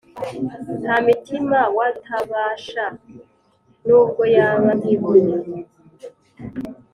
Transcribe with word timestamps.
nta 0.81 0.95
mitima 1.07 1.59
w' 1.77 1.83
atabasha, 1.89 2.85
nubwo 3.85 4.21
yaba 4.35 4.69
nk'ibuye; 4.79 5.35